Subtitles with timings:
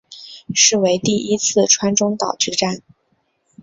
[0.55, 2.81] 是为第一次川中岛之战。